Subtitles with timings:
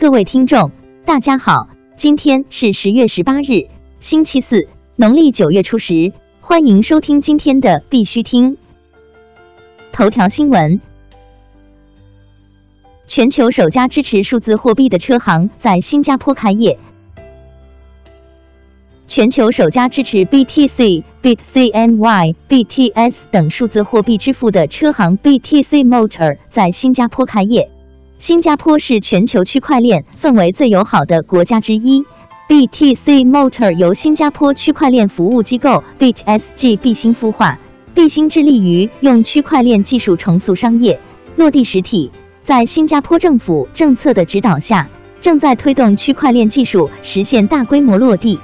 [0.00, 0.70] 各位听众，
[1.04, 3.66] 大家好，今天是十月十八日，
[3.98, 8.56] 星期四，农历九月初十，欢迎收听今天的必须听
[9.90, 10.80] 头条新闻。
[13.08, 16.78] 全球首家支持数字货币的车行在新加坡开业。
[19.08, 27.68] 全球首家支持 BTC、BTCNY、BTS 等数字货币支付的车行 BTC Motor 在新加坡开业。
[28.18, 32.04] 新加坡是全球区块链氛围最友好的国家之一。
[32.48, 37.58] BTC Motor 由新加坡区块链服务机构 BitSG 币兴孵化，
[37.94, 40.98] 币兴致力于用区块链技术重塑商业，
[41.36, 42.10] 落地实体。
[42.42, 44.88] 在新加坡政府政策的指导下，
[45.20, 48.40] 正在推动区块链技术实现大规模落地。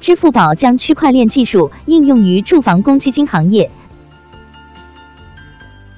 [0.00, 3.70] 支付宝将区块链技术应用于住房公积金行业。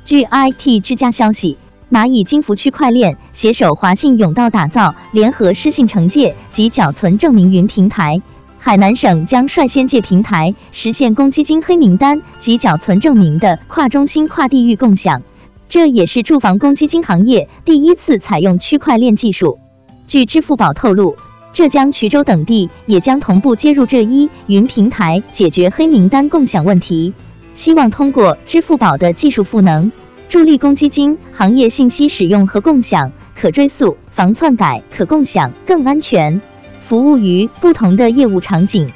[0.05, 1.57] 据 IT 之家消息，
[1.91, 8.21] 蚂蚁金服区块链携手华信永道打造联合失信惩戒及缴存证明云平台。
[8.59, 15.23] 海南省将率先借平台实现公积金黑名单及缴存证明的跨中心、跨地域共享，
[15.71, 19.59] 这也是住房公积金行业第一次采用区块链技术。
[20.07, 21.17] 据支付宝透露，
[21.55, 27.15] 浙江衢州等地也将同步接入这一云平台，解决黑名单共享问题。
[27.55, 29.93] 希望通过支付宝的技术赋能，
[30.29, 36.43] 助力公积金行业信息使用和共享，可追溯、防篡改、可共享、更安全，
[36.83, 38.93] 服务于不同的业务场景。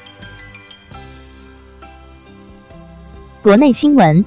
[3.42, 4.24] 国内新闻：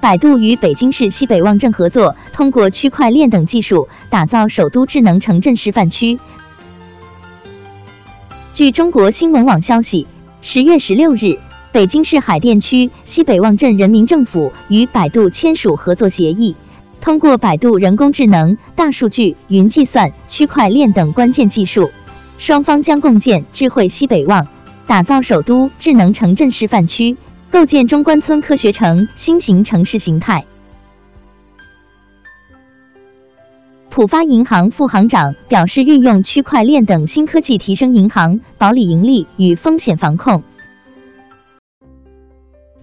[0.00, 6.20] 百度与北京市西北望镇合作，通过区块链等技术，打造首都智能城镇示范区。
[8.54, 10.06] 据中国新闻网消息，
[10.40, 11.40] 十月十六日。
[11.76, 16.56] 北京市海淀区西北旺镇人民政府与百度签署合作协议，
[17.02, 21.90] 通过百度人工智能、大数据、云计算、区块链等关键技术，
[22.38, 24.46] 双方将共建智慧西北旺，
[24.86, 27.18] 打造首都智能城镇示范区，
[27.50, 30.46] 构建中关村科学城新型城市形态。
[33.90, 40.42] 浦发银行副行长表示，运用区块链等新科技提升银行保理盈利与风险防控。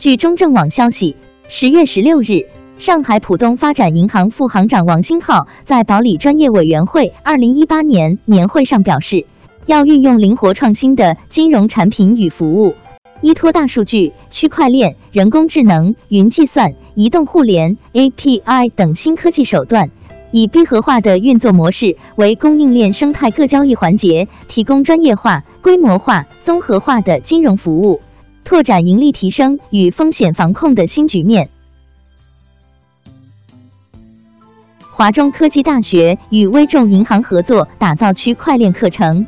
[0.04, 1.16] 据中证网消息，
[1.48, 2.46] 十月十六日，
[2.78, 9.26] 上海浦东发展银行副行长王兴浩在保理专业委员会二零一八年年会上表示，
[9.66, 12.76] 要运用灵活创新的金融产品与服务，
[13.22, 19.90] 依托大数据、区块链、人工智能、云计算、移动互联、API 等新科技手段，
[20.32, 28.02] 以闭合化的运作模式为供应链生态各交易环节提供专业化、规模化、综合化的金融服务。
[28.44, 31.50] 拓展盈利提升与风险防控的新局面。
[34.92, 39.26] 华中科技大学与微众银行合作打造区块链课程。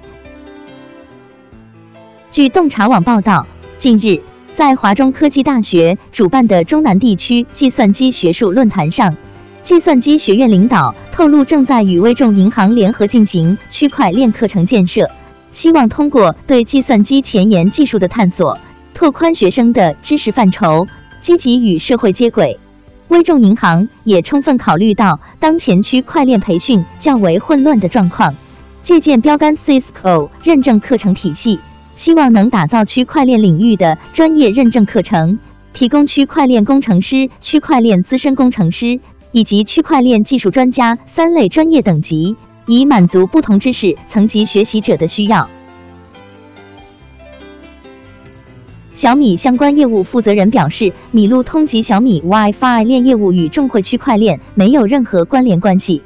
[2.29, 4.21] 据洞察网报道，近日
[4.53, 9.17] 在华中科技大学主办的中南地区计算机学术论坛上，
[9.63, 15.09] 计算机学院领导透露，正在与微众银行联合进行区块链课程建设，
[15.51, 18.59] 希望通过对计算机前沿技术的探索。
[18.95, 20.87] 拓宽学生的知识范畴，
[21.19, 22.57] 积极与社会接轨。
[23.09, 28.33] 微众银行也充分考虑到当前区块链培训较为混乱的状况，
[28.83, 31.59] 借鉴标杆 Cisco 认证课程体系，
[31.95, 35.39] 希望能打造区块链领域的专业认证课程，
[35.73, 39.01] 提供区块链工程师、区块链资深工程师
[39.33, 45.49] 以及区块链技术专家三类专业等级，以满足不同知识层级学习者的需要。
[48.95, 56.01] 小米相关业务负责人表示，米路通及小米 WiFi 链业务与众汇区块链没有任何关联关系。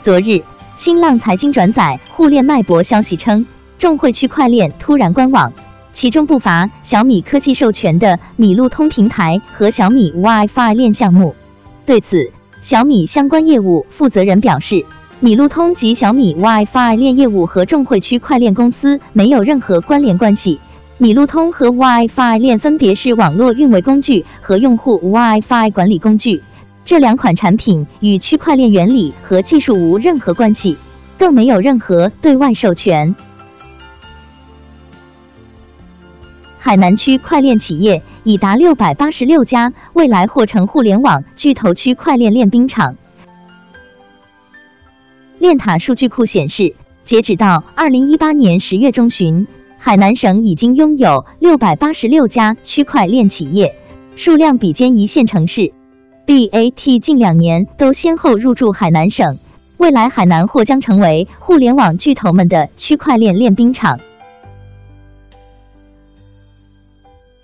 [0.00, 0.42] 昨日，
[0.74, 3.46] 新浪财经转载互联脉搏消息称，
[3.78, 5.52] 众汇区块链突然关网，
[5.92, 11.36] 其中不乏小米科技授权的米路通平台和小米 WiFi 链项目。
[11.86, 14.84] 对此，小米相关业务负责人表示。
[15.22, 20.58] 米路通及小米 WiFi 链业务和众汇区块链公司没有任何关联关系。
[20.96, 26.42] 米路通和 WiFi 链分别是网络运维工具和用户 WiFi 管理工具，
[26.86, 30.78] 这两款产品与区块链原理和技术无任何关系，
[31.18, 33.14] 更没有任何对外授权。
[36.58, 42.96] 海南区块链企业已达六百八十六家，未来或成互联网巨头区块链练兵场。
[45.40, 49.46] 链塔数据库显示，截止到二零一八年十月中旬，
[49.78, 53.74] 海南省已经拥有六百八十六家区块链企业，
[54.16, 55.72] 数量比肩一线城市。
[56.26, 59.38] BAT 近两年都先后入驻海南省，
[59.78, 63.98] 未来海南或将成为互联网巨头们的区块链练兵场。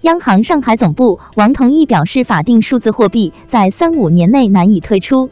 [0.02, 5.30] 央行上海总部王同义表示，法定数字货币在三五年内难以推出。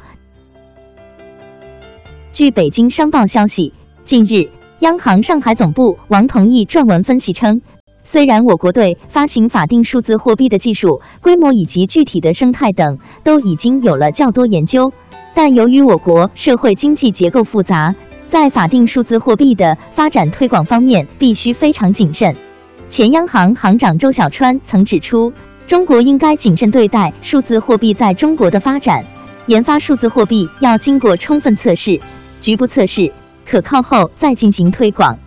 [2.35, 3.73] 据北京商报消息，
[4.03, 4.49] 近日，
[4.81, 7.63] 央行上海总部王同义撰文分析称，
[8.03, 14.93] 虽然我国对发行法定数字货币的技术、规模以及具体的生态等都已经有了较多研究，
[15.33, 17.95] 但由于我国社会经济结构复杂，
[18.27, 22.35] 在法定数字货币的发展推广方面必须非常谨慎。
[22.89, 25.33] 前央行行长周小川曾指出，
[25.69, 29.05] 中国应该谨慎对待数字货币在中国的发展，
[29.47, 32.01] 研发数字货币要经过充分测试。
[32.45, 33.11] 局部测试
[33.47, 35.19] 可靠后再进行推广。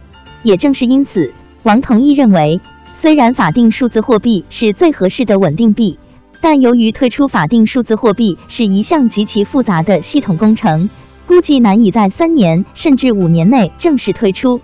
[0.43, 1.33] 也正是因此，
[1.63, 2.61] 王同义认为，
[2.93, 5.97] 虽然法定数字货币是最合适的稳定币，
[6.41, 10.91] 但由于推出法定数字货币是一项极其复杂的系统工程，
[11.25, 14.61] 估计难以在三年甚至五年内正式推出。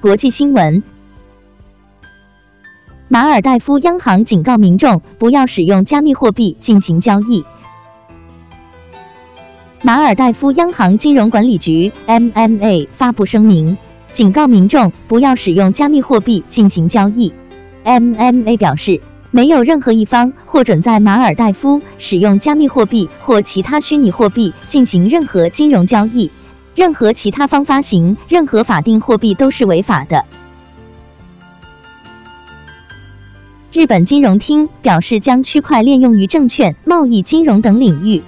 [0.00, 0.82] 国际新闻：
[3.08, 7.44] 马尔代夫央行警告民众不要使用加密货币进行交易。
[9.84, 13.76] 马尔代夫央行金融管理局 （MMA） 发布声明，
[14.12, 17.34] 警告民众不要使用加密货币进行交易。
[17.84, 19.00] MMA 表示，
[19.32, 26.30] 没有任何一方获准在马尔代夫使用加密货币或其他虚拟货币进行任何金融交易，
[26.76, 30.24] 任何其他方发行任何法定货币都是违法的。
[33.72, 38.22] 日本金融厅表示，将区块链用于证券、贸易、金融等领域。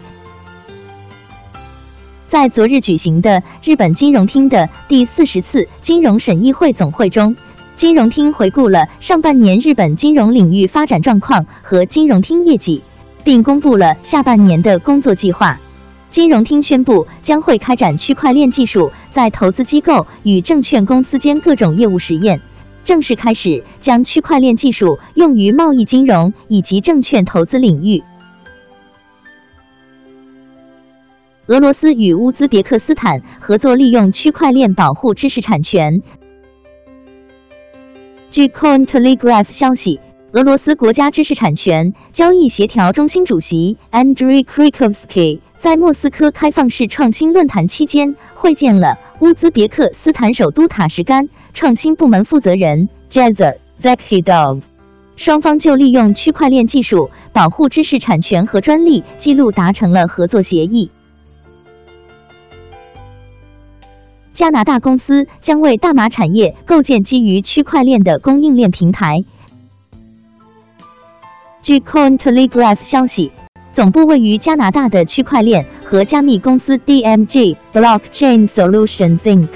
[2.34, 7.36] 在昨日举行的日本金融厅的第四十次金融审议会总会中，
[7.76, 12.82] 金融厅回顾了上半年日本金融领域发展状况和金融厅业绩，
[13.22, 15.60] 并公布了下半年的工作计划。
[16.10, 22.40] 金融厅宣布将会开展区块链技术在投资机构与证券公司间各种业务实验，
[22.84, 28.02] 正式开始将区块链技术用于贸易金融以及证券投资领域。
[31.46, 36.00] 俄罗斯与乌兹别克斯坦合作利用区块链保护知识产权。
[38.30, 40.00] 据 Cointelegraph 消息，
[40.32, 54.62] 俄罗斯国家知识产权交易协调中心主席 Andrei Krikovsky 在莫斯科开放式创新论坛期间会见了乌兹别克斯坦首都塔什干创新部门负责人 Jazer Zakhidov，
[55.16, 60.90] 双方就利用区块链技术保护知识产权和专利记录达成了合作协议。
[64.34, 69.24] 加拿大公司将为大麻产业构建基于区块链的供应链平台。
[71.62, 73.30] 据 Cointelegraph 消息，
[73.72, 79.48] 总部位于加拿大的区块链和加密公司 DMG Blockchain Solutions Inc.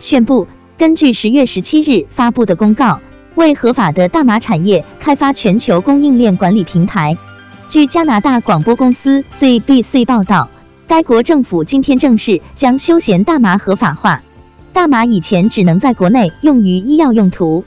[0.00, 0.48] 宣布，
[0.78, 3.00] 根据十月十七日发布的公告，
[3.34, 7.18] 为合法的大麻产业开发全球供应链管理平台。
[7.68, 10.48] 据加拿大广播公司 CBC 报道。
[10.88, 14.22] 该国政府今天正式将休闲大麻合法化。
[14.72, 17.64] 大麻以前只能在国内用于医药用途。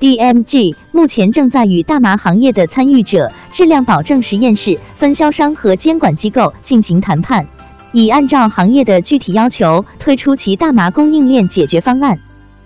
[0.00, 7.46] DMG 目前正在与大麻行业的参与者、质量保证实验室、分销商和监管机构进行谈判，
[7.92, 12.18] 以按照行业的具体要求推出其大麻供应链解决方案。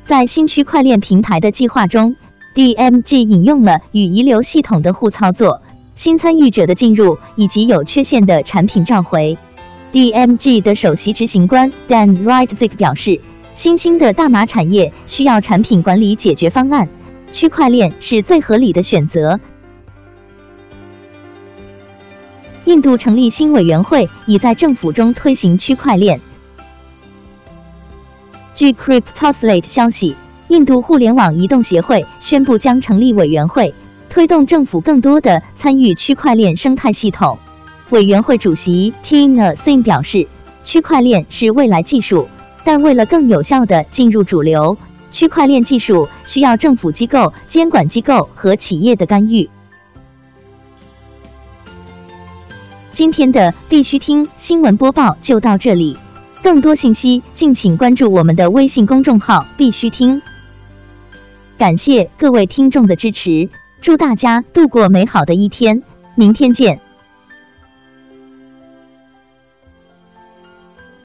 [0.07, 2.17] 在新区块链平台的计划中
[2.55, 5.61] ，DMG 引用了与遗留系统的互操作、
[5.95, 9.37] 新参与者的进入以及有缺陷的产品召回。
[9.93, 13.21] DMG 的首席执行官 Dan Rightzik 表示，
[13.55, 16.89] 新兴的大麻产业需要产品管理解决方案，
[17.33, 19.41] 区块链是最合理的选择。
[22.67, 26.21] 印度成立新委员会，已在政府中推行区块链。
[28.55, 30.15] 据 Cryptoslate 消息，
[30.47, 33.75] 印度互联网移动协会宣布将成立委员会，
[34.09, 37.41] 推动政府更多的参与区块链生态系统。
[37.91, 40.29] 委员会主席 Tina Singh 表示，
[40.63, 42.29] 区块链是未来技术，
[42.65, 44.79] 但为了更有效地进入主流，
[45.11, 49.51] 区块链技术需要政府机构、监管机构和企业的干预。
[52.93, 55.97] 今天的必须听新闻播报就到这里，
[56.43, 60.23] 更多信息敬请关注我们的微信公众号“必须听”。
[61.59, 63.49] 感谢各位听众的支持，
[63.81, 65.83] 祝大家度过美好的一天，
[66.15, 66.81] 明天见。